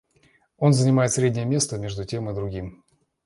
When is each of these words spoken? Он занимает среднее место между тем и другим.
Он 0.57 0.73
занимает 0.73 1.11
среднее 1.11 1.45
место 1.45 1.77
между 1.77 2.05
тем 2.05 2.27
и 2.27 2.33
другим. 2.33 2.83